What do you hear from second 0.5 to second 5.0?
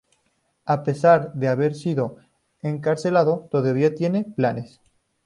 A pesar de haber sido encarcelado, todavía tiene planes.